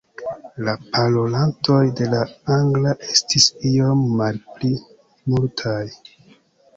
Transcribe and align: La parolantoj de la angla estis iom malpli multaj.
La 0.67 0.73
parolantoj 0.93 1.81
de 1.99 2.07
la 2.13 2.21
angla 2.55 2.93
estis 3.15 3.45
iom 3.73 4.01
malpli 4.23 4.71
multaj. 5.35 5.79